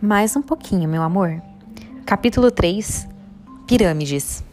[0.00, 1.42] Mais um pouquinho, meu amor.
[2.06, 3.08] Capítulo 3
[3.66, 4.44] Pirâmides.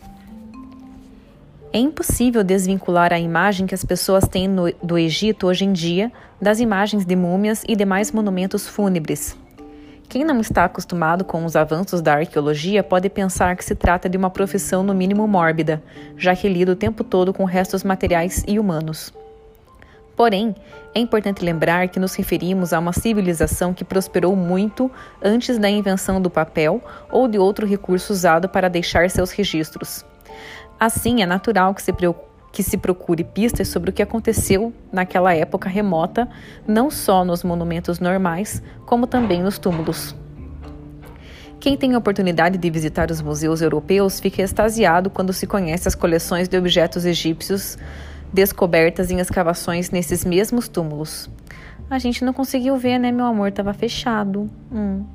[1.72, 6.12] É impossível desvincular a imagem que as pessoas têm no, do Egito hoje em dia
[6.42, 9.38] das imagens de múmias e demais monumentos fúnebres.
[10.10, 14.18] Quem não está acostumado com os avanços da arqueologia pode pensar que se trata de
[14.18, 15.84] uma profissão no mínimo mórbida,
[16.18, 19.14] já que lida o tempo todo com restos materiais e humanos.
[20.16, 20.56] Porém,
[20.94, 24.90] é importante lembrar que nos referimos a uma civilização que prosperou muito
[25.22, 26.82] antes da invenção do papel
[27.12, 30.06] ou de outro recurso usado para deixar seus registros.
[30.80, 31.94] Assim, é natural que se,
[32.52, 36.30] que se procure pistas sobre o que aconteceu naquela época remota,
[36.66, 40.16] não só nos monumentos normais, como também nos túmulos.
[41.60, 45.96] Quem tem a oportunidade de visitar os museus europeus fica extasiado quando se conhece as
[45.96, 47.78] coleções de objetos egípcios
[48.36, 51.30] descobertas em escavações nesses mesmos túmulos.
[51.90, 53.48] A gente não conseguiu ver, né, meu amor?
[53.48, 54.50] Estava fechado.
[54.72, 55.06] Hum.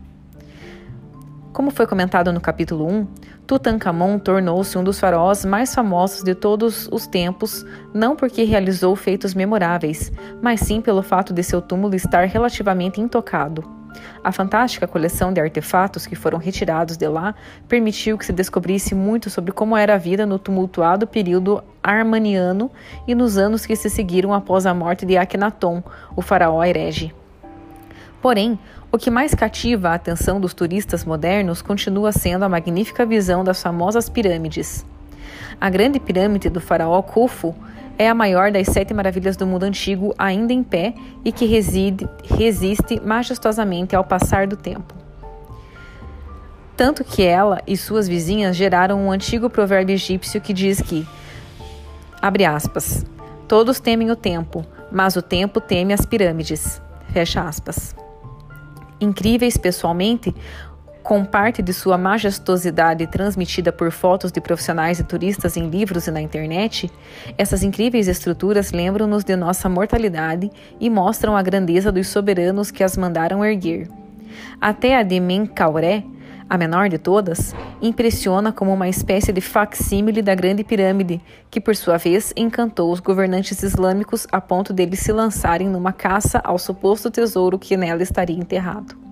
[1.53, 3.07] Como foi comentado no capítulo 1,
[3.47, 9.35] Tutankhamon tornou-se um dos faraós mais famosos de todos os tempos, não porque realizou feitos
[9.35, 10.11] memoráveis,
[10.41, 13.80] mas sim pelo fato de seu túmulo estar relativamente intocado.
[14.23, 17.35] A fantástica coleção de artefatos que foram retirados de lá
[17.67, 22.71] permitiu que se descobrisse muito sobre como era a vida no tumultuado período armaniano
[23.07, 25.83] e nos anos que se seguiram após a morte de Akhenaton,
[26.15, 27.15] o faraó herege.
[28.21, 28.59] Porém,
[28.93, 33.63] o que mais cativa a atenção dos turistas modernos continua sendo a magnífica visão das
[33.63, 34.85] famosas pirâmides.
[35.61, 37.55] A grande pirâmide do faraó Khufu
[38.01, 42.09] é a maior das sete maravilhas do mundo antigo ainda em pé e que reside,
[42.25, 44.95] resiste majestosamente ao passar do tempo.
[46.75, 51.07] Tanto que ela e suas vizinhas geraram um antigo provérbio egípcio que diz que,
[52.23, 53.05] abre aspas,
[53.47, 56.81] todos temem o tempo, mas o tempo teme as pirâmides,
[57.13, 57.95] fecha aspas.
[58.99, 60.35] Incríveis pessoalmente,
[61.11, 66.11] com parte de sua majestosidade transmitida por fotos de profissionais e turistas em livros e
[66.13, 66.89] na internet,
[67.37, 72.97] essas incríveis estruturas lembram-nos de nossa mortalidade e mostram a grandeza dos soberanos que as
[72.97, 73.89] mandaram erguer.
[74.61, 76.05] Até a de Menkauré,
[76.49, 81.21] a menor de todas, impressiona como uma espécie de facsímile da Grande Pirâmide,
[81.51, 86.41] que por sua vez encantou os governantes islâmicos a ponto deles se lançarem numa caça
[86.45, 89.10] ao suposto tesouro que nela estaria enterrado.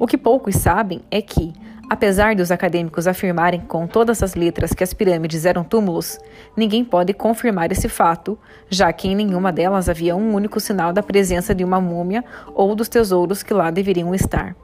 [0.00, 1.52] O que poucos sabem é que,
[1.90, 6.18] apesar de os acadêmicos afirmarem com todas as letras que as pirâmides eram túmulos,
[6.56, 8.38] ninguém pode confirmar esse fato,
[8.70, 12.24] já que em nenhuma delas havia um único sinal da presença de uma múmia
[12.54, 14.56] ou dos tesouros que lá deveriam estar.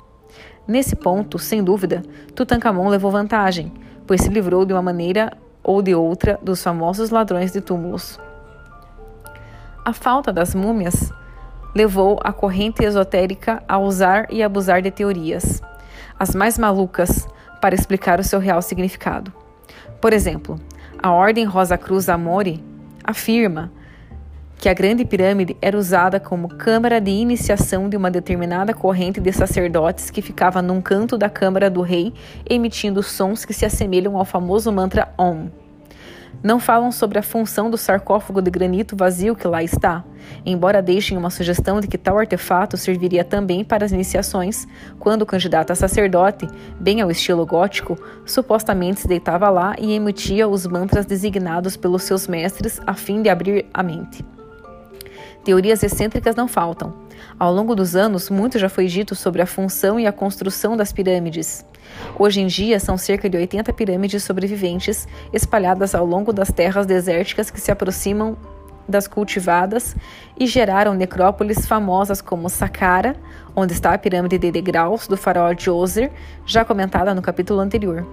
[0.67, 2.03] Nesse ponto, sem dúvida,
[2.35, 3.71] Tutankhamon levou vantagem,
[4.07, 5.31] pois se livrou de uma maneira
[5.63, 8.19] ou de outra dos famosos ladrões de túmulos.
[9.85, 11.13] A falta das múmias
[11.77, 15.61] levou a corrente esotérica a usar e abusar de teorias,
[16.19, 17.29] as mais malucas,
[17.61, 19.31] para explicar o seu real significado.
[20.01, 20.59] Por exemplo,
[21.03, 22.65] a Ordem Rosa Cruz Amore
[23.05, 23.71] afirma
[24.57, 29.31] que a Grande Pirâmide era usada como câmara de iniciação de uma determinada corrente de
[29.31, 32.15] sacerdotes que ficava num canto da câmara do rei,
[32.49, 35.51] emitindo sons que se assemelham ao famoso mantra Om.
[36.43, 40.05] Não falam sobre a função do sarcófago de granito vazio que lá está,
[40.45, 44.67] embora deixem uma sugestão de que tal artefato serviria também para as iniciações,
[44.99, 46.47] quando o candidato a sacerdote,
[46.79, 52.27] bem ao estilo gótico, supostamente se deitava lá e emitia os mantras designados pelos seus
[52.27, 54.25] mestres a fim de abrir a mente.
[55.45, 57.06] Teorias excêntricas não faltam.
[57.39, 60.91] Ao longo dos anos, muito já foi dito sobre a função e a construção das
[60.91, 61.67] pirâmides.
[62.19, 67.51] Hoje em dia, são cerca de 80 pirâmides sobreviventes espalhadas ao longo das terras desérticas
[67.51, 68.39] que se aproximam
[68.89, 69.95] das cultivadas
[70.39, 73.15] e geraram necrópolis famosas como Saqqara,
[73.55, 76.11] onde está a pirâmide de degraus do faraó Djoser,
[76.47, 78.07] já comentada no capítulo anterior.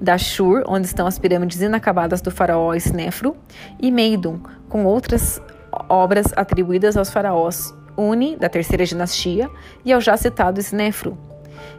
[0.00, 3.36] Dashur, onde estão as pirâmides inacabadas do faraó Snefru,
[3.78, 4.40] e Meidum,
[4.70, 5.42] com outras
[5.90, 9.50] obras atribuídas aos faraós Uni, da terceira dinastia,
[9.84, 11.16] e ao já citado Snefru.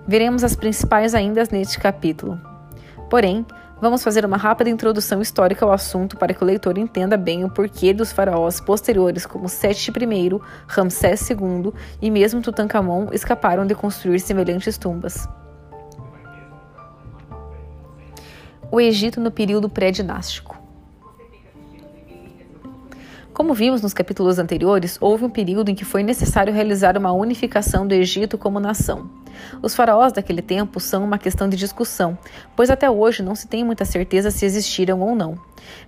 [0.07, 2.39] Veremos as principais ainda neste capítulo.
[3.09, 3.45] Porém,
[3.81, 7.49] vamos fazer uma rápida introdução histórica ao assunto para que o leitor entenda bem o
[7.49, 14.19] porquê dos faraós posteriores como Sete I, Ramsés II e mesmo Tutankhamon escaparam de construir
[14.19, 15.27] semelhantes tumbas.
[18.71, 20.62] O Egito no período pré-dinástico.
[23.33, 27.87] Como vimos nos capítulos anteriores, houve um período em que foi necessário realizar uma unificação
[27.87, 29.09] do Egito como nação.
[29.59, 32.15] Os faraós daquele tempo são uma questão de discussão,
[32.55, 35.35] pois até hoje não se tem muita certeza se existiram ou não.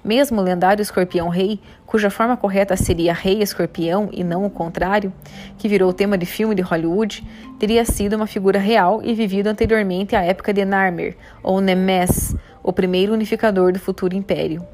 [0.03, 5.13] Mesmo o lendário escorpião rei, cuja forma correta seria rei escorpião e não o contrário,
[5.59, 7.24] que virou tema de filme de Hollywood,
[7.59, 12.73] teria sido uma figura real e vivido anteriormente à época de Narmer, ou Nemes, o
[12.73, 14.65] primeiro unificador do futuro império.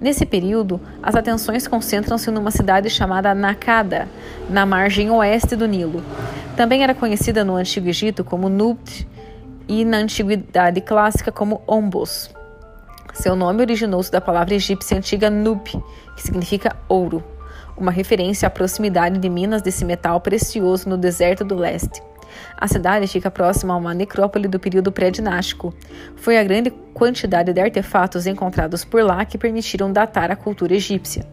[0.00, 4.08] Nesse período, as atenções concentram-se numa cidade chamada Nakada,
[4.50, 6.02] na margem oeste do Nilo.
[6.56, 9.06] Também era conhecida no Antigo Egito como Nubt
[9.68, 12.28] e na Antiguidade Clássica como Ombos.
[13.14, 15.62] Seu nome originou-se da palavra egípcia antiga Nub,
[16.16, 17.22] que significa ouro,
[17.76, 22.02] uma referência à proximidade de minas desse metal precioso no deserto do leste.
[22.56, 25.74] A cidade fica próxima a uma necrópole do período pré-dinástico.
[26.16, 31.26] Foi a grande quantidade de artefatos encontrados por lá que permitiram datar a cultura egípcia.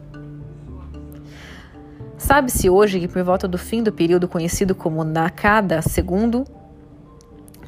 [2.17, 6.43] Sabe-se hoje que por volta do fim do período conhecido como Nakada II,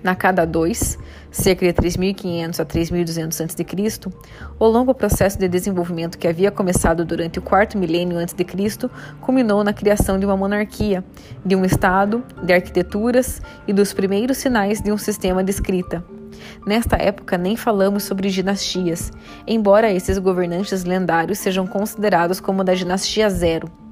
[0.03, 0.73] Nakada II,
[1.31, 4.09] cerca de 3.500 a 3.200 a.C.,
[4.59, 8.89] o longo processo de desenvolvimento que havia começado durante o quarto milênio a.C.
[9.21, 11.03] culminou na criação de uma monarquia,
[11.45, 16.03] de um Estado, de arquiteturas e dos primeiros sinais de um sistema de escrita.
[16.65, 19.11] Nesta época, nem falamos sobre dinastias,
[19.45, 23.86] embora esses governantes lendários sejam considerados como da dinastia Zero.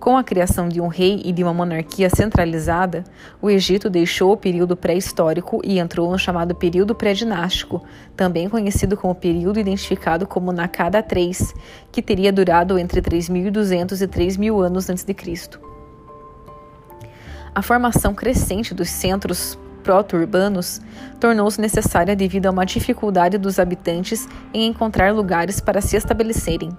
[0.00, 3.04] Com a criação de um rei e de uma monarquia centralizada,
[3.40, 7.84] o Egito deixou o período pré-histórico e entrou no chamado período pré-dinástico,
[8.16, 11.36] também conhecido como período identificado como Nakada III,
[11.92, 15.60] que teria durado entre 3.200 e 3.000 anos antes de Cristo.
[17.54, 20.80] A formação crescente dos centros proto-urbanos
[21.18, 26.70] tornou-se necessária devido a uma dificuldade dos habitantes em encontrar lugares para se estabelecerem.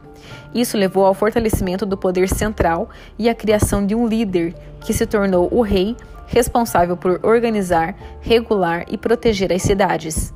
[0.53, 5.05] Isso levou ao fortalecimento do poder central e à criação de um líder, que se
[5.05, 5.95] tornou o rei,
[6.27, 10.33] responsável por organizar, regular e proteger as cidades.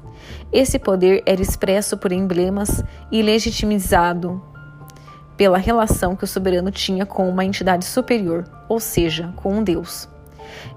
[0.52, 4.42] Esse poder era expresso por emblemas e legitimizado
[5.38, 10.08] pela relação que o soberano tinha com uma entidade superior, ou seja, com um deus.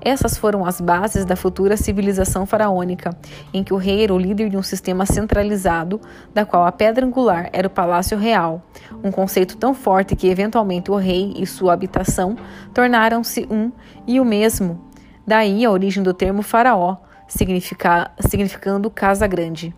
[0.00, 3.16] Essas foram as bases da futura civilização faraônica,
[3.52, 6.00] em que o rei era o líder de um sistema centralizado,
[6.32, 8.62] da qual a pedra angular era o palácio real,
[9.02, 12.36] um conceito tão forte que eventualmente o rei e sua habitação
[12.72, 13.72] tornaram-se um
[14.06, 14.88] e o mesmo.
[15.26, 16.96] Daí a origem do termo faraó,
[17.28, 19.74] significando casa grande.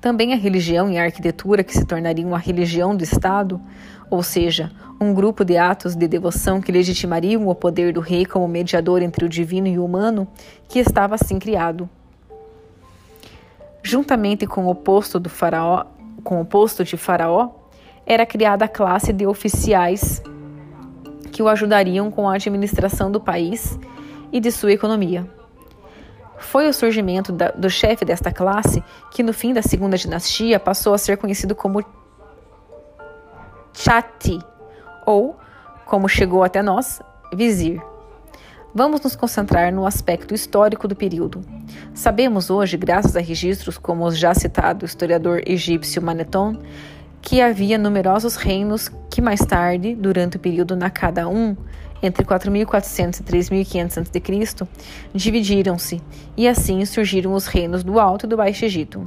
[0.00, 3.60] Também a religião e a arquitetura, que se tornariam a religião do Estado,
[4.10, 8.46] ou seja, um grupo de atos de devoção que legitimariam o poder do rei como
[8.48, 10.26] mediador entre o divino e o humano,
[10.68, 11.88] que estava assim criado.
[13.82, 15.84] Juntamente com o posto do faraó,
[16.22, 17.50] com o posto de faraó,
[18.04, 20.20] era criada a classe de oficiais
[21.32, 23.78] que o ajudariam com a administração do país
[24.32, 25.26] e de sua economia.
[26.36, 30.92] Foi o surgimento da, do chefe desta classe que, no fim da segunda dinastia, passou
[30.92, 31.84] a ser conhecido como
[33.72, 34.38] Chati,
[35.06, 35.38] ou,
[35.86, 37.00] como chegou até nós,
[37.32, 37.80] vizir.
[38.72, 41.40] Vamos nos concentrar no aspecto histórico do período.
[41.92, 46.56] Sabemos hoje, graças a registros como os já citado historiador egípcio Maneton,
[47.20, 51.56] que havia numerosos reinos que mais tarde, durante o período Nakada I,
[52.02, 54.68] entre 4.400 e 3.500 a.C.,
[55.12, 56.00] dividiram-se,
[56.36, 59.06] e assim surgiram os reinos do Alto e do Baixo Egito.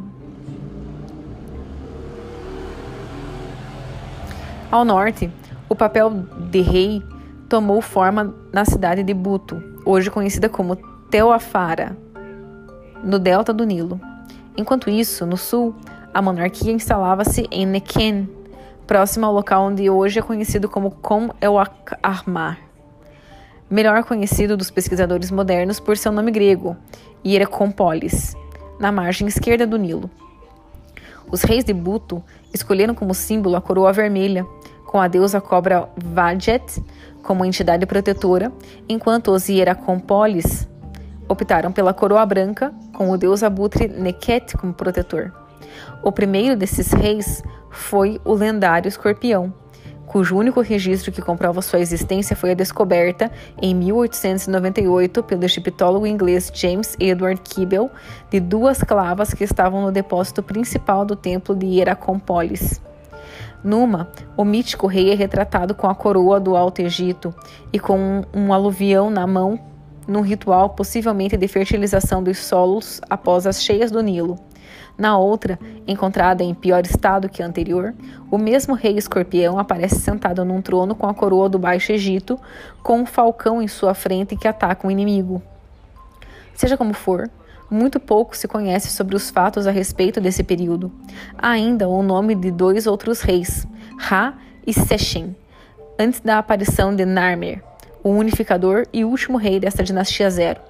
[4.73, 5.31] Ao norte,
[5.69, 7.03] o papel de rei
[7.47, 10.75] tomou forma na cidade de Buto, hoje conhecida como
[11.11, 11.95] Teoafara,
[13.03, 14.01] no delta do Nilo.
[14.57, 15.75] Enquanto isso, no sul,
[16.11, 18.27] a monarquia instalava-se em Nequen,
[18.87, 21.53] próximo ao local onde hoje é conhecido como Com el
[22.01, 22.57] Armar
[23.69, 26.75] melhor conhecido dos pesquisadores modernos por seu nome grego,
[27.23, 28.35] Hieracompolis,
[28.79, 30.09] na margem esquerda do Nilo.
[31.31, 34.45] Os reis de Buto escolheram como símbolo a coroa vermelha,
[34.93, 36.79] com a deusa cobra Vajet
[37.23, 38.51] como entidade protetora,
[38.87, 40.69] enquanto os Hieracompolis
[41.27, 45.33] optaram pela coroa branca, com o deus abutre Neket como protetor.
[46.03, 49.51] O primeiro desses reis foi o lendário escorpião,
[50.05, 56.51] cujo único registro que comprova sua existência foi a descoberta, em 1898, pelo egiptólogo inglês
[56.53, 57.89] James Edward Kibble,
[58.29, 62.79] de duas clavas que estavam no depósito principal do templo de Hieracompolis.
[63.63, 67.33] Numa, o mítico rei é retratado com a coroa do Alto Egito
[67.71, 69.57] e com um aluvião na mão,
[70.05, 74.37] num ritual possivelmente de fertilização dos solos após as cheias do Nilo.
[74.97, 77.95] Na outra, encontrada em pior estado que a anterior,
[78.29, 82.37] o mesmo rei escorpião aparece sentado num trono com a coroa do Baixo Egito,
[82.83, 85.41] com um falcão em sua frente que ataca o inimigo.
[86.53, 87.29] Seja como for,
[87.69, 90.91] muito pouco se conhece sobre os fatos a respeito desse período.
[91.37, 93.67] Há ainda o nome de dois outros reis,
[93.97, 95.35] Ra e Sechen,
[95.97, 97.63] antes da aparição de Narmer,
[98.03, 100.61] o unificador e último rei desta dinastia Zero.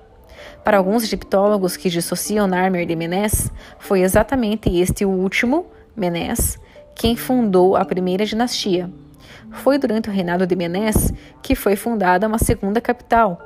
[0.63, 6.57] Para alguns egiptólogos que dissociam Narmer de Menes, foi exatamente este o último, Menes,
[6.95, 8.89] quem fundou a primeira dinastia.
[9.51, 13.39] Foi durante o reinado de Menes que foi fundada uma segunda capital,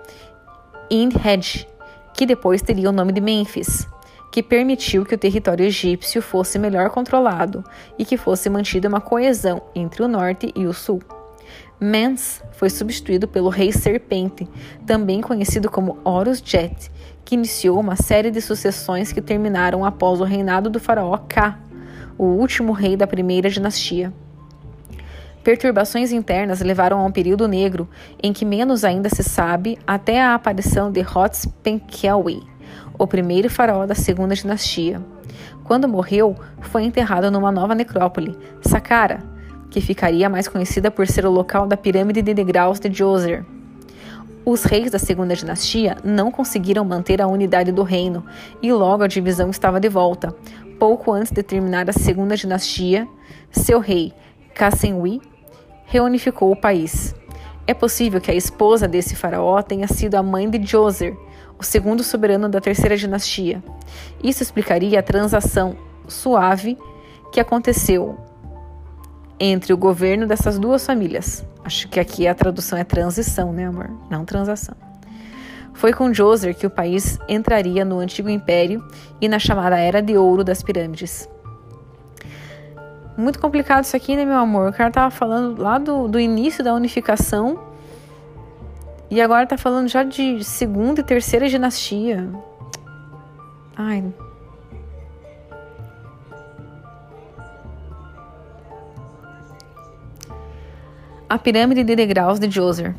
[0.89, 1.67] In-Hedj,
[2.17, 3.87] que depois teria o nome de Mênfis,
[4.31, 7.63] que permitiu que o território egípcio fosse melhor controlado
[7.97, 10.99] e que fosse mantida uma coesão entre o norte e o sul.
[11.79, 14.49] Mens foi substituído pelo rei Serpente,
[14.83, 16.91] também conhecido como Horus Jet,
[17.23, 21.59] que iniciou uma série de sucessões que terminaram após o reinado do faraó Ka,
[22.17, 24.11] o último rei da primeira dinastia.
[25.47, 27.87] Perturbações internas levaram a um período negro
[28.21, 32.43] em que menos ainda se sabe até a aparição de Hotspengkelwi,
[32.99, 35.01] o primeiro faraó da segunda dinastia.
[35.63, 39.23] Quando morreu, foi enterrado numa nova necrópole, Saqqara,
[39.69, 43.45] que ficaria mais conhecida por ser o local da pirâmide de degraus de Djoser.
[44.43, 48.25] Os reis da segunda dinastia não conseguiram manter a unidade do reino
[48.61, 50.35] e logo a divisão estava de volta.
[50.77, 53.07] Pouco antes de terminar a segunda dinastia,
[53.49, 54.11] seu rei,
[54.53, 55.21] Kassenwi,
[55.87, 57.15] reunificou o país.
[57.65, 61.17] É possível que a esposa desse faraó tenha sido a mãe de Djoser,
[61.59, 63.63] o segundo soberano da terceira dinastia.
[64.23, 65.75] Isso explicaria a transação
[66.07, 66.77] suave
[67.31, 68.17] que aconteceu
[69.39, 71.45] entre o governo dessas duas famílias.
[71.63, 73.89] Acho que aqui a tradução é transição, né, amor?
[74.09, 74.75] Não transação.
[75.73, 78.83] Foi com Djoser que o país entraria no antigo império
[79.21, 81.29] e na chamada Era de Ouro das Pirâmides.
[83.17, 84.69] Muito complicado isso aqui, né, meu amor?
[84.69, 87.59] O cara tava falando lá do, do início da unificação
[89.09, 92.29] e agora tá falando já de segunda e terceira dinastia.
[93.75, 94.03] Ai,
[101.29, 102.95] A pirâmide de degraus de Djoser.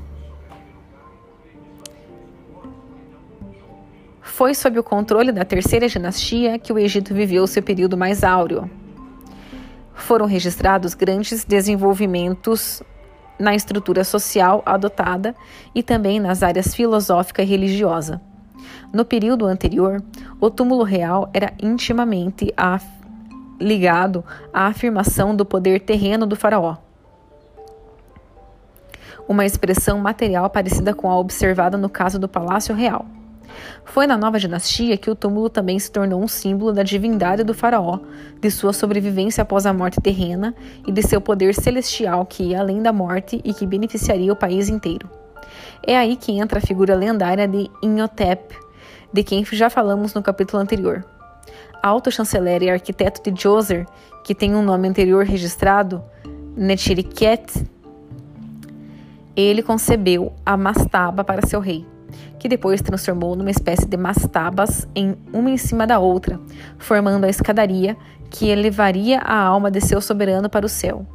[4.21, 8.71] Foi sob o controle da terceira dinastia que o Egito viveu seu período mais áureo.
[9.99, 12.83] Foram registrados grandes desenvolvimentos
[13.39, 15.35] na estrutura social adotada
[15.75, 18.21] e também nas áreas filosófica e religiosa.
[18.93, 20.03] No período anterior,
[20.41, 22.53] o túmulo real era intimamente
[23.61, 26.79] ligado à afirmação do poder terreno do faraó
[29.29, 33.05] uma expressão material parecida com a observada no caso do Palácio Real.
[33.85, 37.55] Foi na nova dinastia que o túmulo também se tornou um símbolo da divindade do
[37.55, 37.99] faraó,
[38.41, 40.55] de sua sobrevivência após a morte terrena
[40.87, 44.69] e de seu poder celestial que ia além da morte e que beneficiaria o país
[44.69, 45.09] inteiro.
[45.87, 48.55] É aí que entra a figura lendária de Inhotep,
[49.13, 51.05] de quem já falamos no capítulo anterior.
[51.83, 53.87] Alto chanceler e arquiteto de Djoser,
[54.25, 56.03] que tem um nome anterior registrado,
[56.57, 57.65] Nechiriket
[59.39, 61.87] ele concebeu a mastaba para seu rei,
[62.39, 66.41] que depois transformou numa espécie de mastabas em uma em cima da outra,
[66.79, 67.97] formando a escadaria
[68.31, 71.07] que elevaria a alma de seu soberano para o céu.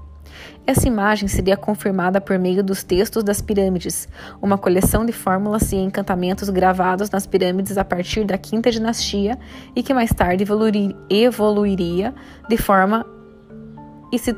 [0.66, 4.08] Essa imagem seria confirmada por meio dos textos das pirâmides,
[4.42, 9.38] uma coleção de fórmulas e encantamentos gravados nas pirâmides a partir da quinta dinastia
[9.76, 10.46] e que mais tarde
[11.10, 12.14] evoluiria
[12.50, 13.06] de forma
[14.12, 14.34] e se,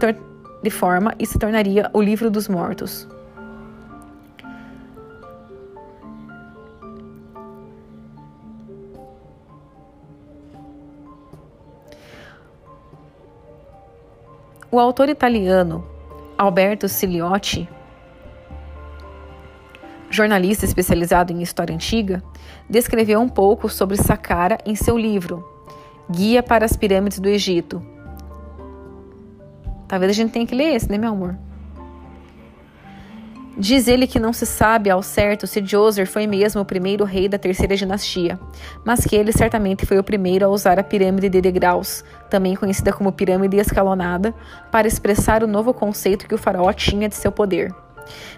[0.63, 3.07] de forma e se tornaria o Livro dos Mortos.
[14.71, 15.85] O autor italiano
[16.37, 17.69] Alberto Siliotti,
[20.09, 22.23] jornalista especializado em história antiga,
[22.69, 25.47] descreveu um pouco sobre Saqqara em seu livro
[26.09, 27.81] Guia para as Pirâmides do Egito.
[29.87, 31.37] Talvez a gente tenha que ler esse, né, meu amor?
[33.57, 37.29] Diz ele que não se sabe ao certo se Djoser foi mesmo o primeiro rei
[37.29, 38.37] da terceira dinastia,
[38.83, 42.91] mas que ele certamente foi o primeiro a usar a pirâmide de degraus, também conhecida
[42.91, 44.35] como pirâmide escalonada,
[44.69, 47.73] para expressar o novo conceito que o faraó tinha de seu poder.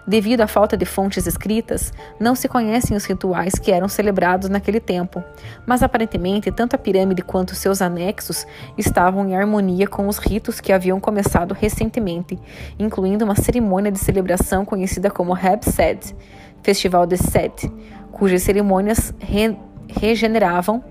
[0.06, 4.80] Devido à falta de fontes escritas, não se conhecem os rituais que eram celebrados naquele
[4.80, 5.24] tempo,
[5.66, 8.46] mas aparentemente tanto a pirâmide quanto seus anexos
[8.78, 12.40] estavam em harmonia com os ritos que haviam começado recentemente,
[12.80, 16.16] incluindo uma cerimônia de celebração conhecida como Heb Sed,
[16.62, 17.72] Festival de Sed,
[18.12, 19.58] cujas cerimônias re
[19.90, 20.84] regeneravam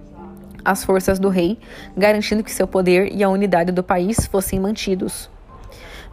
[0.65, 1.59] as forças do rei,
[1.97, 5.31] garantindo que seu poder e a unidade do país fossem mantidos.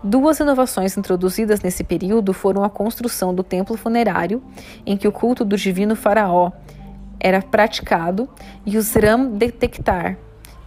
[0.03, 4.43] Duas inovações introduzidas nesse período foram a construção do templo funerário,
[4.85, 6.51] em que o culto do divino faraó
[7.17, 8.27] era praticado
[8.65, 10.17] e os RAM detectar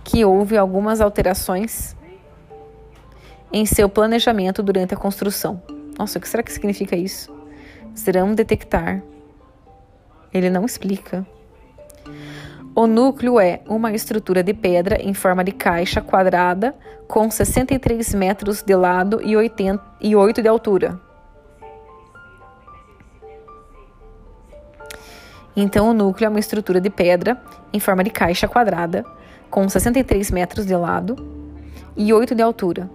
[0.03, 1.95] que houve algumas alterações
[3.53, 5.63] em seu planejamento durante a construção.
[5.99, 7.31] Nossa, o que será que significa isso?
[7.95, 9.03] Serão detectar.
[10.33, 11.27] Ele não explica.
[12.79, 16.75] O núcleo é uma estrutura de pedra em forma de caixa quadrada
[17.09, 21.01] com 63 metros de lado e, 80, e 8 de altura.
[25.57, 27.41] Então, o núcleo é uma estrutura de pedra
[27.73, 29.07] em forma de caixa quadrada
[29.49, 31.17] com 63 metros de lado
[31.97, 32.91] e 8 de altura.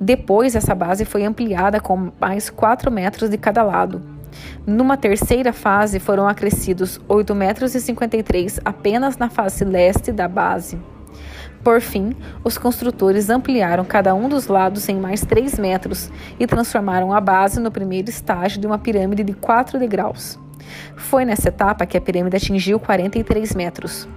[0.00, 4.21] Depois, essa base foi ampliada com mais 4 metros de cada lado.
[4.66, 10.78] Numa terceira fase, foram acrescidos 8,53 metros apenas na face leste da base.
[11.62, 17.12] Por fim, os construtores ampliaram cada um dos lados em mais 3 metros e transformaram
[17.12, 20.38] a base no primeiro estágio de uma pirâmide de 4 degraus.
[20.96, 24.08] Foi nessa etapa que a pirâmide atingiu 43 metros.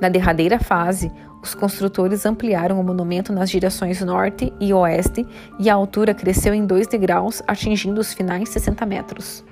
[0.00, 5.26] Na derradeira fase, os construtores ampliaram o monumento nas direções norte e oeste
[5.58, 9.44] e a altura cresceu em 2 degraus, atingindo os finais 60 metros.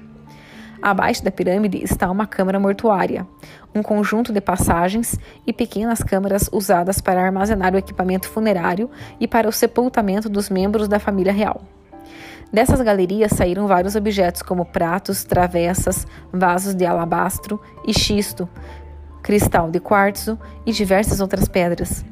[0.80, 3.26] Abaixo da pirâmide está uma câmara mortuária,
[3.74, 9.48] um conjunto de passagens e pequenas câmaras usadas para armazenar o equipamento funerário e para
[9.48, 11.60] o sepultamento dos membros da família real.
[12.52, 18.48] Dessas galerias saíram vários objetos como pratos, travessas, vasos de alabastro e xisto,
[19.22, 22.04] cristal de quartzo e diversas outras pedras.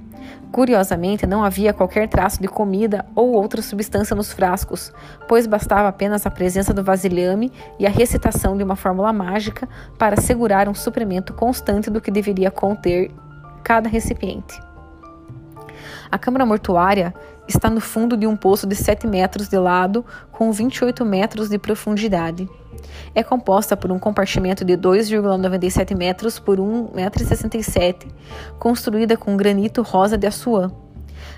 [0.51, 4.93] Curiosamente, não havia qualquer traço de comida ou outra substância nos frascos,
[5.29, 10.19] pois bastava apenas a presença do vasilhame e a recitação de uma fórmula mágica para
[10.19, 13.11] assegurar um suprimento constante do que deveria conter
[13.63, 14.59] cada recipiente.
[16.11, 17.13] A câmara mortuária
[17.47, 21.59] está no fundo de um poço de 7 metros de lado, com 28 metros de
[21.59, 22.49] profundidade.
[23.15, 28.13] É composta por um compartimento de 2,97 metros por 1,67 m,
[28.59, 30.71] construída com granito rosa de Assuã.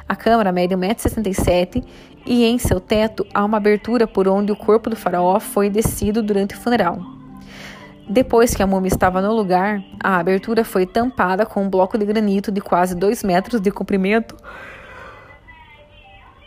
[0.08, 1.84] A câmara mede 1,67 m
[2.26, 6.22] e em seu teto há uma abertura por onde o corpo do faraó foi descido
[6.22, 6.98] durante o funeral.
[8.08, 12.04] Depois que a múmia estava no lugar, a abertura foi tampada com um bloco de
[12.04, 14.36] granito de quase 2 metros de comprimento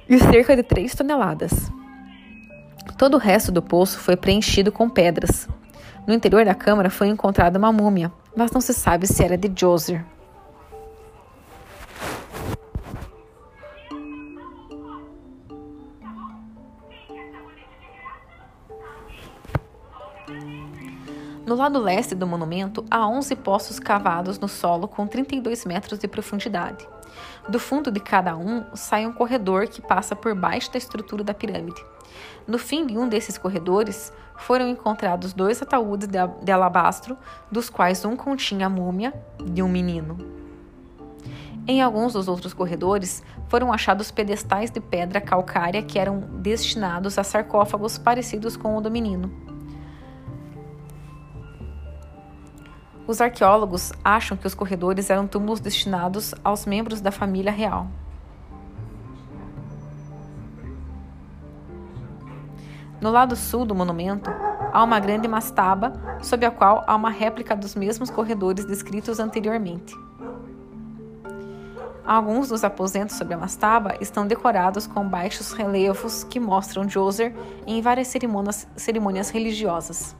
[0.09, 1.71] e cerca de 3 toneladas.
[2.97, 5.47] Todo o resto do poço foi preenchido com pedras.
[6.05, 9.47] No interior da câmara foi encontrada uma múmia, mas não se sabe se era de
[9.47, 10.05] Djoser.
[21.45, 26.07] No lado leste do monumento há 11 poços cavados no solo com 32 metros de
[26.07, 26.87] profundidade.
[27.47, 31.33] Do fundo de cada um sai um corredor que passa por baixo da estrutura da
[31.33, 31.83] pirâmide.
[32.47, 37.17] No fim de um desses corredores foram encontrados dois ataúdes de alabastro,
[37.51, 40.17] dos quais um continha a múmia de um menino.
[41.65, 47.23] Em alguns dos outros corredores foram achados pedestais de pedra calcária que eram destinados a
[47.23, 49.52] sarcófagos parecidos com o do menino.
[53.05, 57.87] Os arqueólogos acham que os corredores eram túmulos destinados aos membros da família real.
[63.01, 64.31] No lado sul do monumento,
[64.71, 69.93] há uma grande mastaba, sob a qual há uma réplica dos mesmos corredores descritos anteriormente.
[72.05, 77.35] Alguns dos aposentos sobre a mastaba estão decorados com baixos relevos que mostram Djoser
[77.67, 80.15] em várias cerimônias, cerimônias religiosas.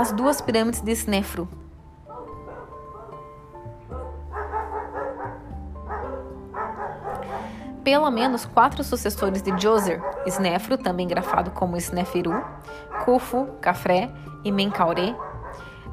[0.00, 1.46] As duas pirâmides de Snefru.
[7.84, 12.32] Pelo menos quatro sucessores de Djoser, Snefru, também grafado como Sneferu,
[13.04, 14.10] Khufu, Cafré
[14.42, 15.14] e Menkaure,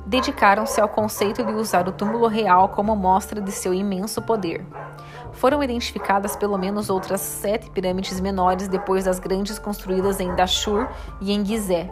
[0.05, 4.65] dedicaram-se ao conceito de usar o túmulo real como mostra de seu imenso poder.
[5.37, 10.87] Foram identificadas pelo menos outras sete pirâmides menores depois das grandes construídas em Dashur
[11.21, 11.91] e em Gizeh,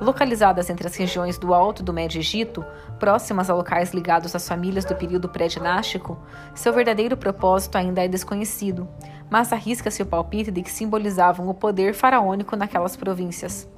[0.00, 2.64] Localizadas entre as regiões do Alto e do Médio Egito,
[2.98, 6.18] próximas a locais ligados às famílias do período pré-dinástico,
[6.54, 8.88] seu verdadeiro propósito ainda é desconhecido,
[9.30, 13.68] mas arrisca-se o palpite de que simbolizavam o poder faraônico naquelas províncias.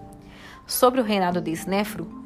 [0.66, 2.23] Sobre o reinado de Snefru,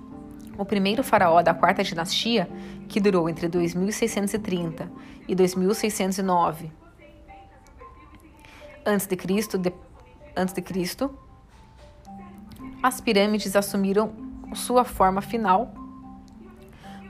[0.59, 2.51] o primeiro faraó da quarta dinastia,
[2.88, 4.90] que durou entre 2630
[5.27, 6.71] e 2609
[8.88, 9.73] antes de Cristo, de,
[10.35, 11.14] antes de Cristo,
[12.83, 14.12] as pirâmides assumiram
[14.55, 15.75] sua forma final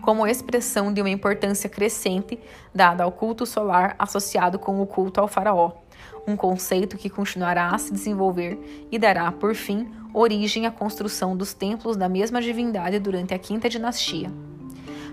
[0.02, 2.38] como expressão de uma importância crescente
[2.74, 5.72] dada ao culto solar associado com o culto ao faraó,
[6.26, 11.54] um conceito que continuará a se desenvolver e dará, por fim, origem à construção dos
[11.54, 14.30] templos da mesma divindade durante a quinta dinastia.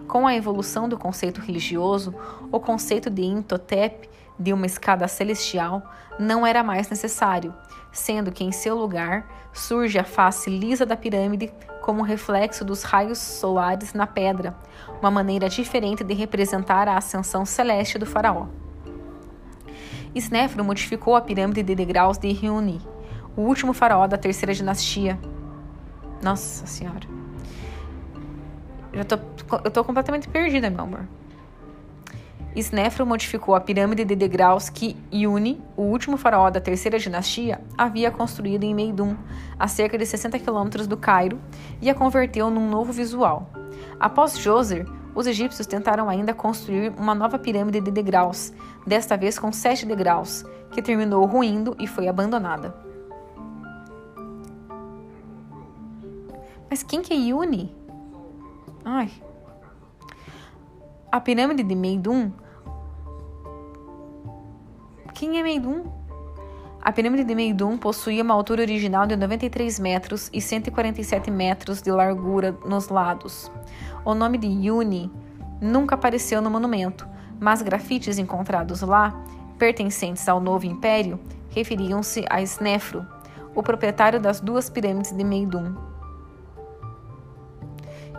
[0.08, 2.13] Com a evolução do conceito religioso,
[2.52, 5.82] o conceito de Intotep, de uma escada celestial,
[6.20, 7.54] não era mais necessário,
[7.91, 13.20] sendo que em seu lugar surge a face lisa da pirâmide como reflexo dos raios
[13.20, 14.56] solares na pedra,
[15.00, 18.48] uma maneira diferente de representar a ascensão celeste do faraó.
[20.15, 22.82] Snefro modificou a pirâmide de degraus de Riuni,
[23.36, 25.19] o último faraó da terceira dinastia.
[26.23, 27.06] Nossa Senhora.
[28.93, 29.19] Já tô,
[29.65, 31.06] eu tô completamente perdida, meu amor.
[32.56, 38.10] Snefro modificou a pirâmide de degraus que Iuni, o último faraó da terceira dinastia, havia
[38.10, 39.17] construído em Meidum,
[39.60, 41.38] a cerca de 60 quilômetros do Cairo,
[41.82, 43.49] e a converteu num novo visual.
[43.99, 48.54] Após Djoser, os egípcios tentaram ainda construir uma nova pirâmide de degraus,
[48.86, 52.75] desta vez com sete degraus, que terminou ruindo e foi abandonada.
[56.69, 57.73] Mas quem que é Iuni?
[58.84, 59.10] Ai.
[61.12, 62.32] A pirâmide de Meidum
[65.15, 65.86] quem é Meidum?
[66.82, 71.89] A pirâmide de Meidum possuía uma altura original de 93 metros e 147 metros de
[71.89, 73.49] largura nos lados.
[74.06, 75.12] O nome de Yuni
[75.60, 77.08] nunca apareceu no monumento,
[77.39, 79.20] mas grafites encontrados lá,
[79.58, 83.04] pertencentes ao Novo Império, referiam-se a Snefro,
[83.56, 85.76] o proprietário das duas pirâmides de Meidum.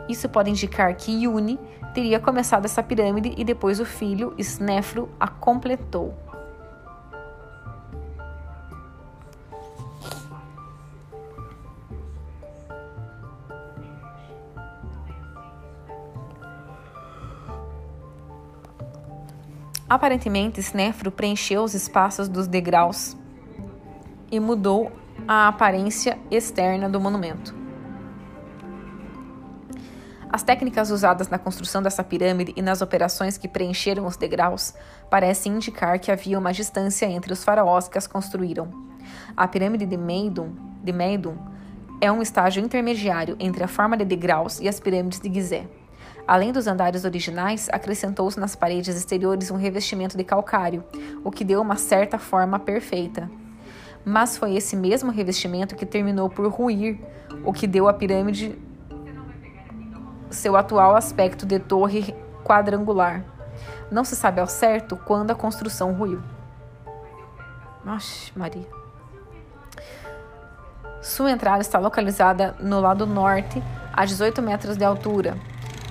[0.09, 1.57] Isso pode indicar que Yuni
[1.95, 6.15] teria começado essa pirâmide e depois o filho, Snefro, a completou.
[19.89, 23.17] Aparentemente, Snefro preencheu os espaços dos degraus
[24.31, 24.91] e mudou
[25.29, 27.55] a aparência externa do monumento.
[30.29, 34.75] As técnicas usadas na construção dessa pirâmide e nas operações que preencheram os degraus
[35.09, 38.69] parecem indicar que havia uma distância entre os faraós que as construíram.
[39.37, 41.37] A pirâmide de Meidum, de Meidum
[42.01, 45.67] é um estágio intermediário entre a forma de degraus e as pirâmides de Gizé.
[46.27, 50.83] Além dos andares originais, acrescentou-se nas paredes exteriores um revestimento de calcário,
[51.23, 53.31] o que deu uma certa forma perfeita.
[54.05, 56.99] Mas foi esse mesmo revestimento que terminou por ruir,
[57.45, 58.59] o que deu à pirâmide
[60.31, 63.25] seu atual aspecto de torre quadrangular.
[63.91, 66.21] Não se sabe ao certo quando a construção ruiu.
[67.87, 68.67] Oxe, Maria.
[71.01, 73.63] Sua entrada está localizada no lado norte,
[73.93, 75.37] a 18 metros de altura,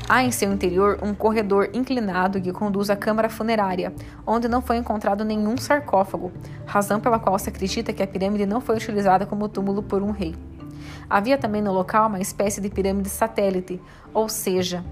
[0.07, 3.91] Há em seu interior um corredor inclinado que conduz à câmara funerária,
[4.25, 6.31] onde não foi encontrado nenhum sarcófago,
[6.63, 10.11] razão pela qual se acredita que a pirâmide não foi utilizada como túmulo por um
[10.11, 10.35] rei.
[11.09, 13.81] Havia também no local uma espécie de pirâmide satélite,
[14.13, 14.85] ou seja,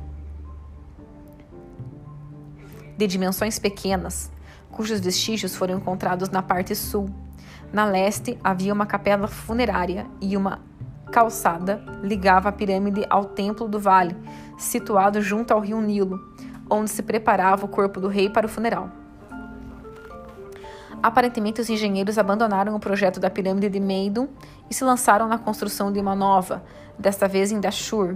[2.98, 4.32] de dimensões pequenas,
[4.72, 7.08] cujos vestígios foram encontrados na parte sul.
[7.72, 10.60] Na leste havia uma capela funerária e uma
[11.14, 14.18] calçada ligava a pirâmide ao templo do vale,
[14.58, 16.20] situado junto ao rio Nilo,
[16.68, 18.90] onde se preparava o corpo do rei para o funeral.
[21.04, 24.28] Aparentemente, os engenheiros abandonaram o projeto da pirâmide de Meidum
[24.72, 26.64] e se lançaram na construção de uma nova,
[26.98, 28.16] desta vez em Dashur.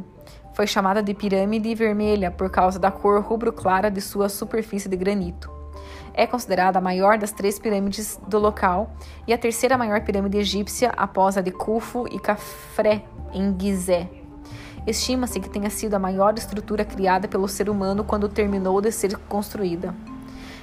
[0.53, 5.57] Foi chamada de Pirâmide Vermelha por causa da cor rubro-clara de sua superfície de granito.
[6.17, 8.89] É considerada a maior das três pirâmides do local
[9.27, 14.10] e a terceira maior pirâmide egípcia após a de Khufu e Khafre, em Gizé.
[14.88, 19.15] Estima-se que tenha sido a maior estrutura criada pelo ser humano quando terminou de ser
[19.30, 19.93] construída.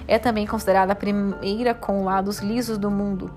[0.09, 3.31] É também considerada a primeira com lados lisos do mundo.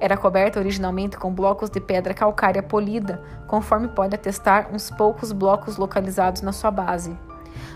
[0.00, 5.76] Era coberta originalmente com blocos de pedra calcária polida, conforme pode atestar uns poucos blocos
[5.76, 7.16] localizados na sua base.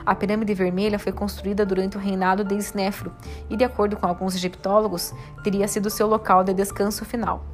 [0.04, 3.12] A pirâmide vermelha foi construída durante o reinado de Snefro
[3.48, 7.44] e, de acordo com alguns egiptólogos, teria sido seu local de descanso final.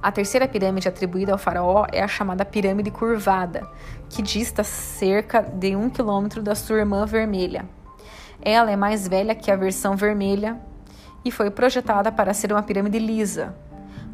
[0.00, 3.68] A terceira pirâmide atribuída ao faraó é a chamada pirâmide curvada,
[4.08, 7.68] que dista cerca de um quilômetro da sua irmã vermelha.
[8.40, 10.56] Ela é mais velha que a versão vermelha
[11.24, 13.56] e foi projetada para ser uma pirâmide lisa.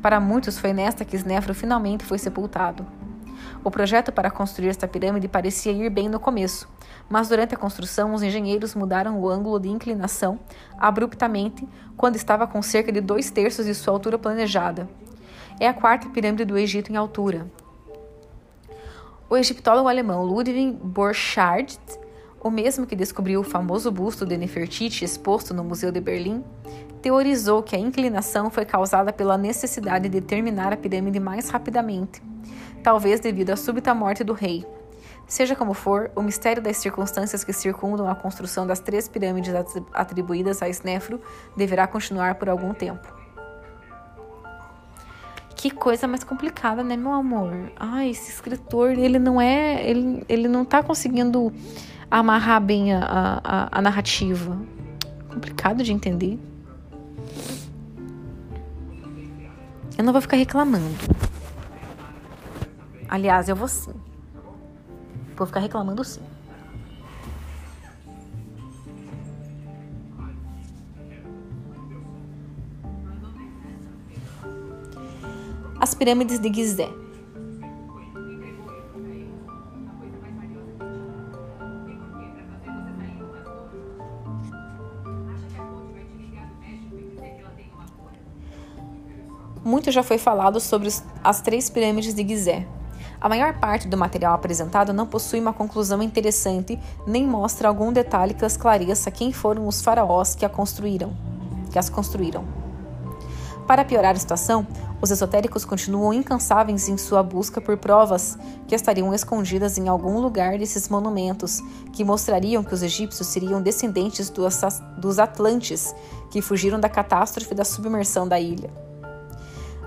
[0.01, 2.87] Para muitos foi nesta que Snefro finalmente foi sepultado.
[3.65, 6.69] O projeto para construir esta pirâmide parecia ir bem no começo,
[7.09, 10.39] mas durante a construção os engenheiros mudaram o ângulo de inclinação
[10.79, 14.89] abruptamente quando estava com cerca de dois terços de sua altura planejada
[15.61, 17.47] é a quarta pirâmide do Egito em altura.
[19.29, 21.79] O egiptólogo alemão Ludwig Borchardt
[22.41, 26.45] o mesmo que descobriu o famoso busto de Nefertiti exposto no Museu de Berlim,
[27.01, 32.23] teorizou que a inclinação foi causada pela necessidade de terminar a pirâmide mais rapidamente,
[32.85, 34.65] talvez devido à súbita morte do rei.
[35.27, 39.55] Seja como for, o mistério das circunstâncias que circundam a construção das três pirâmides
[39.95, 41.19] atribuídas a Snefro
[41.57, 43.09] deverá continuar por algum tempo.
[45.57, 47.73] Que coisa mais complicada, né, meu amor?
[47.75, 49.83] Ai, esse escritor, ele não é.
[49.89, 51.51] Ele, ele não tá conseguindo
[52.11, 54.59] amarrar bem a, a, a narrativa.
[55.33, 56.39] Complicado de entender.
[59.97, 61.34] Eu não vou ficar reclamando.
[63.15, 63.95] Aliás, eu vou sim.
[65.37, 66.21] Vou ficar reclamando sim.
[75.81, 76.91] As pirâmides de Gizé.
[89.65, 90.89] Muito já foi falado sobre
[91.23, 92.67] as três pirâmides de Gizé.
[93.25, 98.35] A maior parte do material apresentado não possui uma conclusão interessante, nem mostra algum detalhe
[98.35, 101.17] que esclareça quem foram os faraós que a construíram,
[101.73, 102.45] que as construíram.
[103.67, 104.67] Para piorar a situação,
[105.01, 108.37] os esotéricos continuam incansáveis em sua busca por provas
[108.69, 111.63] que estariam escondidas em algum lugar desses monumentos,
[111.95, 114.31] que mostrariam que os egípcios seriam descendentes
[114.99, 115.95] dos Atlantes
[116.31, 118.71] que fugiram da catástrofe da submersão da ilha.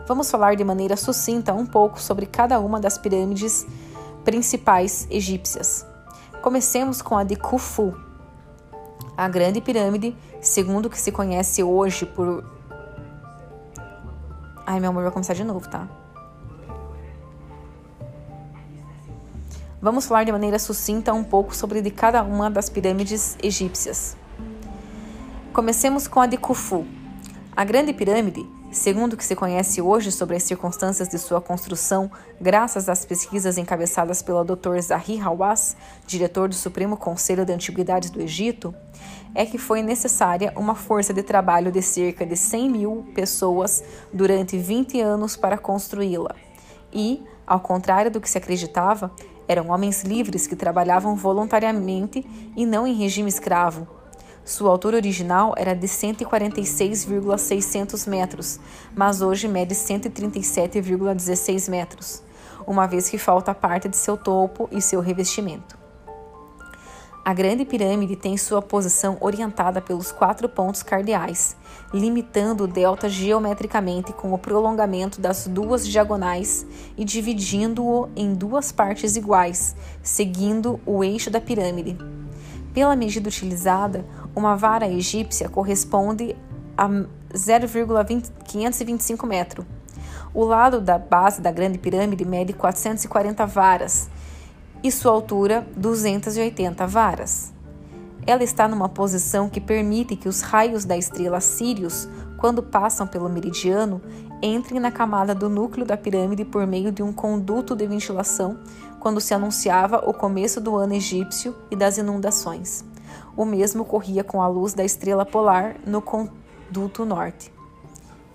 [0.07, 3.67] Vamos falar de maneira sucinta um pouco sobre cada uma das pirâmides
[4.23, 5.85] principais egípcias.
[6.41, 7.93] Comecemos com a de Khufu.
[9.17, 12.45] A Grande Pirâmide, segundo o que se conhece hoje por.
[14.65, 15.89] Ai, meu amor, vai começar de novo, tá?
[19.81, 24.15] Vamos falar de maneira sucinta um pouco sobre de cada uma das pirâmides egípcias.
[25.51, 26.85] Comecemos com a de Khufu.
[27.53, 32.11] A Grande Pirâmide Segundo o que se conhece hoje sobre as circunstâncias de sua construção,
[32.39, 34.79] graças às pesquisas encabeçadas pelo Dr.
[34.79, 38.75] Zahi Hawass, diretor do Supremo Conselho de Antiguidades do Egito,
[39.33, 44.59] é que foi necessária uma força de trabalho de cerca de 100 mil pessoas durante
[44.59, 46.35] 20 anos para construí-la.
[46.93, 49.11] E, ao contrário do que se acreditava,
[49.47, 52.23] eram homens livres que trabalhavam voluntariamente
[52.55, 53.96] e não em regime escravo,
[54.47, 58.61] sua altura original era de 146,600 metros,
[58.95, 62.23] mas hoje mede 137,16 metros,
[62.65, 65.77] uma vez que falta parte de seu topo e seu revestimento.
[67.25, 71.57] A Grande Pirâmide tem sua posição orientada pelos quatro pontos cardeais,
[71.93, 79.17] limitando o delta geometricamente com o prolongamento das duas diagonais e dividindo-o em duas partes
[79.17, 81.97] iguais, seguindo o eixo da pirâmide.
[82.77, 84.05] Pela medida utilizada,
[84.37, 86.35] uma vara egípcia corresponde
[86.77, 86.87] a
[87.35, 89.65] 0,525 metros.
[90.31, 94.07] O lado da base da Grande Pirâmide mede 440 varas
[94.83, 97.51] e sua altura 280 varas.
[98.27, 103.27] Ela está numa posição que permite que os raios da estrela Sirius, quando passam pelo
[103.29, 103.99] meridiano,
[104.39, 108.59] entrem na camada do núcleo da pirâmide por meio de um conduto de ventilação
[108.99, 112.85] quando se anunciava o começo do ano egípcio e das inundações.
[113.37, 117.53] O mesmo ocorria com a luz da estrela polar no conduto norte.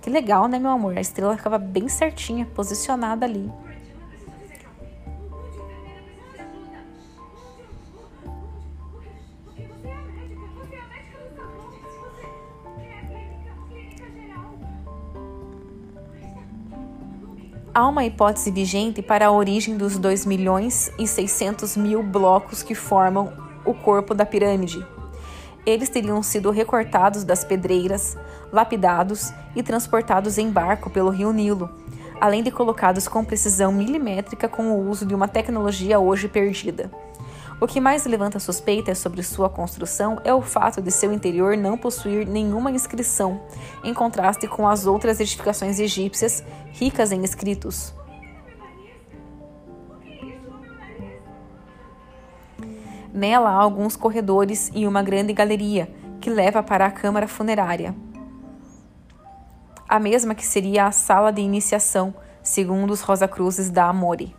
[0.00, 0.96] Que legal, né, meu amor?
[0.96, 3.50] A estrela ficava bem certinha, posicionada ali.
[17.74, 22.74] Há uma hipótese vigente para a origem dos 2 milhões e 600 mil blocos que
[22.74, 23.32] formam
[23.64, 24.91] o corpo da pirâmide.
[25.64, 28.16] Eles teriam sido recortados das pedreiras,
[28.52, 31.70] lapidados e transportados em barco pelo rio Nilo,
[32.20, 36.90] além de colocados com precisão milimétrica com o uso de uma tecnologia hoje perdida.
[37.60, 41.78] O que mais levanta suspeitas sobre sua construção é o fato de seu interior não
[41.78, 43.40] possuir nenhuma inscrição,
[43.84, 47.94] em contraste com as outras edificações egípcias ricas em escritos.
[53.12, 57.94] Nela há alguns corredores e uma grande galeria que leva para a câmara funerária.
[59.88, 64.34] A mesma que seria a sala de iniciação, segundo os Rosa Cruzes da Amore.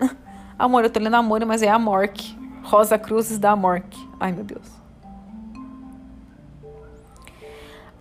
[0.58, 2.36] Amor, eu tô lendo Amor, mas é Amorque.
[2.64, 4.08] Rosa Cruzes da Amorque.
[4.18, 4.78] Ai, meu Deus.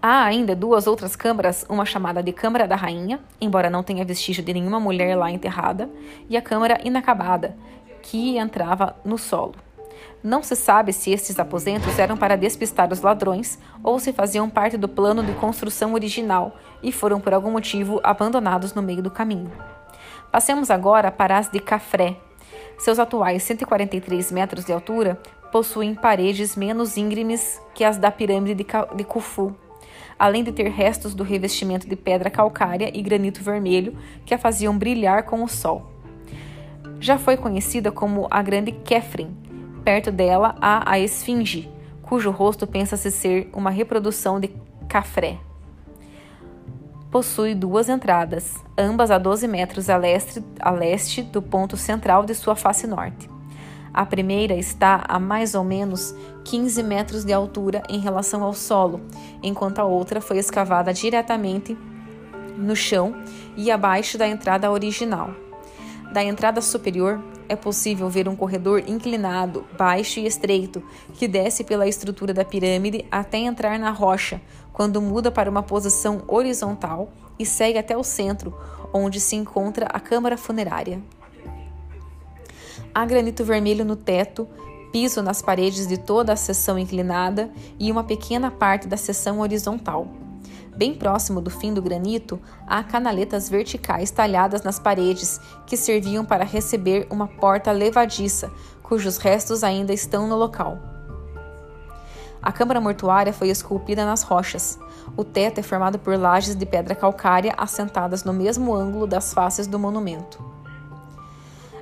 [0.01, 4.43] Há ainda duas outras câmaras, uma chamada de Câmara da Rainha, embora não tenha vestígio
[4.43, 5.89] de nenhuma mulher lá enterrada,
[6.29, 7.55] e a Câmara Inacabada,
[8.01, 9.66] que entrava no solo.
[10.23, 14.75] Não se sabe se estes aposentos eram para despistar os ladrões ou se faziam parte
[14.75, 19.51] do plano de construção original e foram por algum motivo abandonados no meio do caminho.
[20.31, 22.17] Passemos agora para as de Cafré.
[22.77, 25.19] Seus atuais 143 metros de altura
[25.51, 29.55] possuem paredes menos íngremes que as da pirâmide de Khufu,
[30.19, 34.77] além de ter restos do revestimento de pedra calcária e granito vermelho que a faziam
[34.77, 35.91] brilhar com o sol.
[36.99, 39.46] Já foi conhecida como a Grande Kefren.
[39.87, 41.71] Perto dela há a Esfinge,
[42.01, 44.53] cujo rosto pensa-se ser uma reprodução de
[44.85, 45.37] Cafré.
[47.09, 52.35] Possui duas entradas, ambas a 12 metros a leste, a leste do ponto central de
[52.35, 53.29] sua face norte.
[53.93, 58.99] A primeira está a mais ou menos 15 metros de altura em relação ao solo,
[59.41, 61.77] enquanto a outra foi escavada diretamente
[62.57, 63.15] no chão
[63.55, 65.46] e abaixo da entrada original.
[66.11, 71.87] Da entrada superior é possível ver um corredor inclinado, baixo e estreito, que desce pela
[71.87, 74.41] estrutura da pirâmide até entrar na rocha,
[74.73, 78.57] quando muda para uma posição horizontal e segue até o centro,
[78.93, 81.01] onde se encontra a câmara funerária.
[82.93, 84.47] Há granito vermelho no teto,
[84.91, 90.07] piso nas paredes de toda a seção inclinada e uma pequena parte da seção horizontal.
[90.77, 96.45] Bem próximo do fim do granito, há canaletas verticais talhadas nas paredes que serviam para
[96.45, 98.51] receber uma porta levadiça,
[98.83, 100.77] cujos restos ainda estão no local.
[102.39, 104.77] A câmara mortuária foi esculpida nas rochas.
[105.17, 109.65] O teto é formado por lajes de pedra calcária assentadas no mesmo ângulo das faces
[109.65, 110.45] do monumento.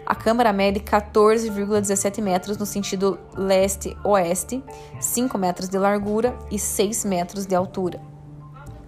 [0.05, 4.63] A câmara mede 14,17 metros no sentido leste-oeste,
[5.01, 8.14] 5 metros de largura e 6 metros de altura.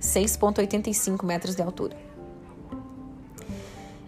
[0.01, 1.95] 6,85 metros de altura.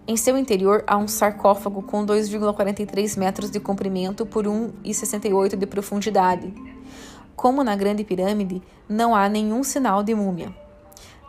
[0.08, 6.52] Em seu interior há um sarcófago com 2,43 metros de comprimento por 1,68 de profundidade.
[7.36, 10.52] Como na Grande Pirâmide, não há nenhum sinal de múmia.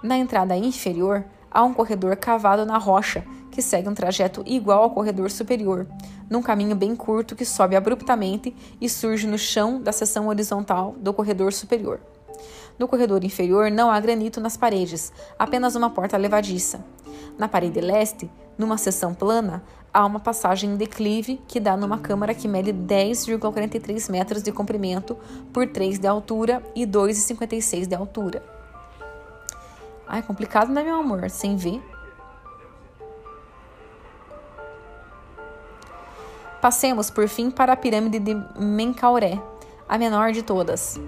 [0.02, 4.90] Na entrada inferior, há um corredor cavado na rocha que segue um trajeto igual ao
[4.90, 5.86] corredor superior,
[6.30, 11.12] num caminho bem curto que sobe abruptamente e surge no chão da seção horizontal do
[11.12, 12.00] corredor superior.
[12.80, 16.82] No corredor inferior não há granito nas paredes, apenas uma porta levadiça.
[17.36, 19.62] Na parede leste, numa seção plana,
[19.92, 25.14] há uma passagem em declive que dá numa câmara que mede 10,43 metros de comprimento
[25.52, 28.42] por 3 de altura e 2,56 de altura.
[30.08, 31.28] Ai, complicado, né, meu amor?
[31.28, 31.82] Sem ver.
[36.62, 39.38] Passemos, por fim, para a pirâmide de Menkauré,
[39.86, 40.98] a menor de todas.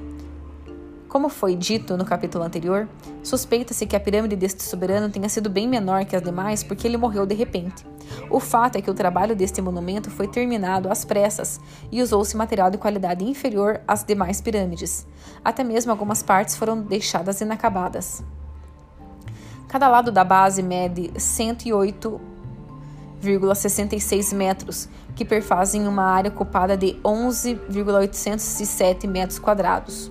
[1.12, 2.88] Como foi dito no capítulo anterior,
[3.22, 6.96] suspeita-se que a pirâmide deste soberano tenha sido bem menor que as demais porque ele
[6.96, 7.84] morreu de repente.
[8.30, 12.70] O fato é que o trabalho deste monumento foi terminado às pressas e usou-se material
[12.70, 15.06] de qualidade inferior às demais pirâmides.
[15.44, 18.24] Até mesmo algumas partes foram deixadas inacabadas.
[19.68, 22.18] Cada lado da base mede 108
[23.22, 30.10] 1,66 metros, que perfazem uma área ocupada de 11,807 metros quadrados.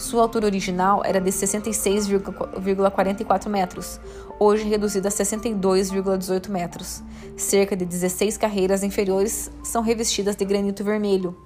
[0.00, 4.00] Sua altura original era de 66,44 metros,
[4.38, 7.02] hoje reduzida a 62,18 metros.
[7.36, 11.36] Cerca de 16 carreiras inferiores são revestidas de granito vermelho,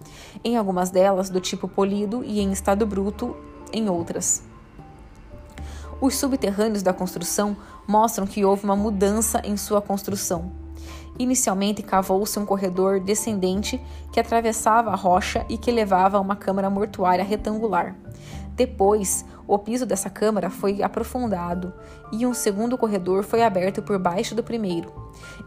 [0.45, 3.37] em algumas delas do tipo polido e em estado bruto
[3.73, 4.45] em outras.
[6.01, 7.57] Os subterrâneos da construção
[7.88, 10.53] mostram que houve uma mudança em sua construção.
[11.19, 13.81] Inicialmente cavou-se um corredor descendente
[14.12, 17.97] que atravessava a rocha e que levava a uma câmara mortuária retangular.
[18.57, 21.73] Depois, o piso dessa câmara foi aprofundado
[22.12, 24.93] e um segundo corredor foi aberto por baixo do primeiro.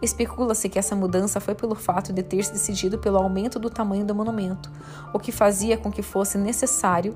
[0.02, 4.06] Especula-se que essa mudança foi pelo fato de ter se decidido pelo aumento do tamanho
[4.06, 4.70] do monumento,
[5.14, 7.16] o que fazia com que fosse necessário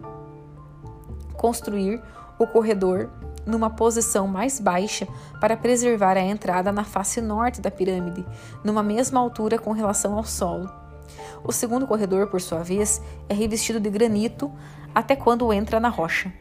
[1.34, 2.02] construir
[2.40, 3.10] o corredor
[3.46, 5.08] numa posição mais baixa
[5.40, 8.26] para preservar a entrada na face norte da pirâmide,
[8.64, 10.70] numa mesma altura com relação ao solo.
[11.44, 14.52] O segundo corredor, por sua vez, é revestido de granito
[14.94, 16.32] até quando entra na rocha.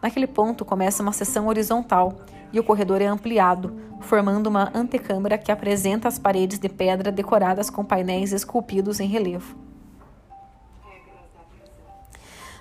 [0.00, 2.14] Naquele ponto começa uma seção horizontal
[2.52, 7.68] e o corredor é ampliado, formando uma antecâmara que apresenta as paredes de pedra decoradas
[7.68, 9.56] com painéis esculpidos em relevo.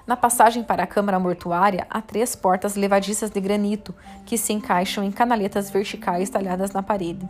[0.06, 3.93] Na passagem para a câmara mortuária, há três portas levadiças de granito
[4.26, 7.28] que se encaixam em canaletas verticais talhadas na parede.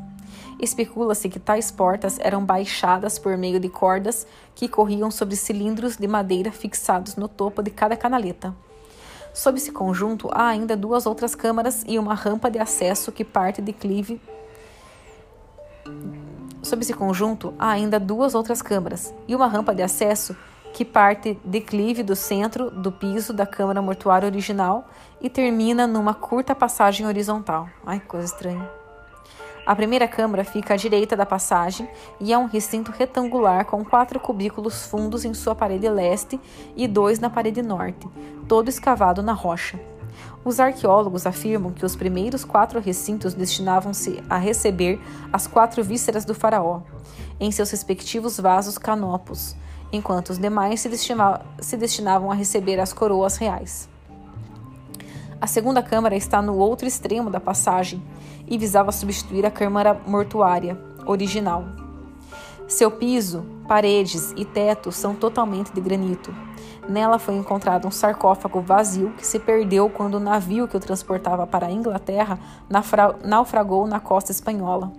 [0.59, 6.07] Especula-se que tais portas eram baixadas por meio de cordas que corriam sobre cilindros de
[6.07, 8.55] madeira fixados no topo de cada canaleta.
[9.33, 13.61] Sob esse conjunto, há ainda duas outras câmaras e uma rampa de acesso que parte
[13.61, 14.19] de clive.
[16.63, 20.35] Sob esse conjunto, há ainda duas outras câmaras e uma rampa de acesso
[20.73, 24.89] que parte declive do centro do piso da câmara mortuária original
[25.21, 27.69] e termina numa curta passagem horizontal.
[27.85, 28.76] Ai, coisa estranha.
[29.67, 31.89] A primeira câmara fica à direita da passagem
[32.21, 36.39] e é um recinto retangular com quatro cubículos fundos em sua parede leste
[36.73, 38.07] e dois na parede norte,
[38.47, 39.77] todo escavado na rocha.
[40.45, 45.01] Os arqueólogos afirmam que os primeiros quatro recintos destinavam-se a receber
[45.33, 46.79] as quatro vísceras do faraó,
[47.37, 49.53] em seus respectivos vasos canopos,
[49.91, 50.89] enquanto os demais se,
[51.59, 53.89] se destinavam a receber as coroas reais.
[55.41, 58.01] A segunda câmara está no outro extremo da passagem
[58.47, 61.65] e visava substituir a câmara mortuária original.
[62.67, 66.33] Seu piso, paredes e teto são totalmente de granito.
[66.87, 71.45] Nela foi encontrado um sarcófago vazio que se perdeu quando o navio que o transportava
[71.45, 72.39] para a Inglaterra
[73.23, 74.91] naufragou na costa espanhola.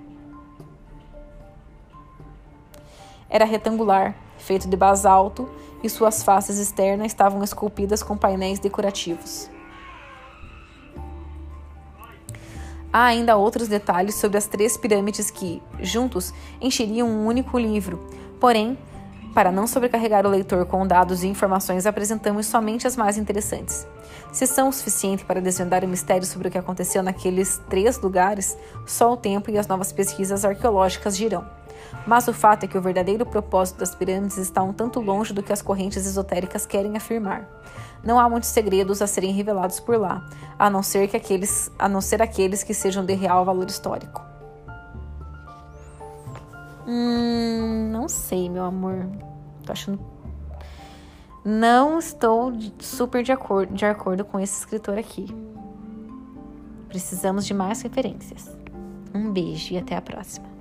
[3.29, 5.49] Era retangular, feito de basalto,
[5.83, 9.51] e suas faces externas estavam esculpidas com painéis decorativos.
[12.93, 18.09] Há ainda outros detalhes sobre as três pirâmides que, juntos, encheriam um único livro.
[18.41, 18.79] Porém,
[19.35, 23.87] para não sobrecarregar o leitor com dados e informações, apresentamos somente as mais interessantes.
[24.33, 28.57] Se são o suficiente para desvendar o mistério sobre o que aconteceu naqueles três lugares,
[28.87, 31.47] só o tempo e as novas pesquisas arqueológicas dirão.
[32.07, 35.43] Mas o fato é que o verdadeiro propósito das pirâmides está um tanto longe do
[35.43, 37.47] que as correntes esotéricas querem afirmar.
[38.03, 40.27] Não há muitos segredos a serem revelados por lá,
[40.59, 44.23] a não ser que aqueles, a não ser aqueles que sejam de real valor histórico.
[46.87, 49.07] Hum, não sei, meu amor.
[49.65, 50.01] Tô achando.
[51.45, 55.27] Não estou super de acordo, de acordo com esse escritor aqui.
[56.89, 58.57] Precisamos de mais referências.
[59.15, 60.58] Um beijo e até a próxima.